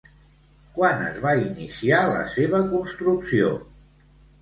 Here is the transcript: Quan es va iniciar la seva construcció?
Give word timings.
Quan 0.77 1.03
es 1.09 1.19
va 1.27 1.35
iniciar 1.43 2.01
la 2.17 2.25
seva 2.35 2.65
construcció? 2.75 3.55